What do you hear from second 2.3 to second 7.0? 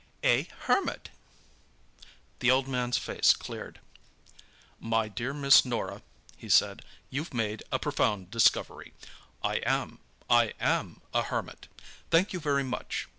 The old man's face cleared. "My dear Miss Norah," he said,